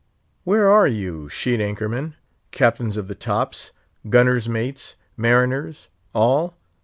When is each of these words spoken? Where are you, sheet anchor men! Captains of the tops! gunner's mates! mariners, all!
Where 0.45 0.67
are 0.67 0.87
you, 0.87 1.29
sheet 1.29 1.61
anchor 1.61 1.87
men! 1.87 2.15
Captains 2.49 2.97
of 2.97 3.07
the 3.07 3.13
tops! 3.13 3.69
gunner's 4.09 4.49
mates! 4.49 4.95
mariners, 5.15 5.89
all! 6.11 6.57